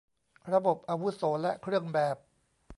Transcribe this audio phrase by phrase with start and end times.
[0.53, 2.15] ระบบอาวุโส และเครื่องแบบ